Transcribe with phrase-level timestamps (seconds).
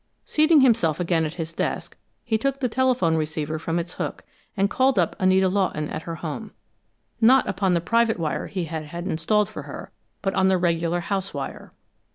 [0.25, 4.23] Seating himself again at his desk, he took the telephone receiver from its hook
[4.57, 6.53] and called up Anita Lawton at her home
[7.21, 9.91] not upon the private wire he had had installed for her,
[10.23, 11.71] but on the regular house wire.